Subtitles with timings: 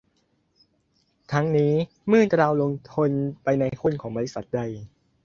[1.31, 1.73] ทั้งนี้
[2.07, 3.11] เมื่อเราลงทุน
[3.43, 4.61] ไปในหุ้นของบริษัทใด